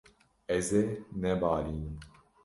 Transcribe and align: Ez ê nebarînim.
Ez 0.57 0.67
ê 0.81 0.83
nebarînim. 1.21 1.95